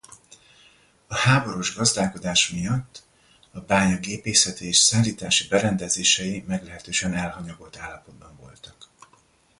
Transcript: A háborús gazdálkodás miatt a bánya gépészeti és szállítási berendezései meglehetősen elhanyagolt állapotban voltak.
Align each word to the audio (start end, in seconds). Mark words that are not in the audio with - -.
A 1.07 1.15
háborús 1.15 1.75
gazdálkodás 1.75 2.49
miatt 2.49 3.03
a 3.51 3.59
bánya 3.59 3.97
gépészeti 3.97 4.67
és 4.67 4.77
szállítási 4.77 5.47
berendezései 5.47 6.43
meglehetősen 6.47 7.13
elhanyagolt 7.13 7.77
állapotban 7.77 8.35
voltak. 8.35 8.75